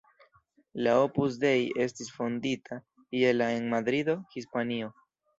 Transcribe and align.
La 0.85 0.93
Opus 0.99 1.35
Dei 1.43 1.67
estis 1.83 2.09
fondita 2.13 2.77
je 3.17 3.33
la 3.35 3.49
en 3.57 3.67
Madrido, 3.75 4.15
Hispanio. 4.37 4.89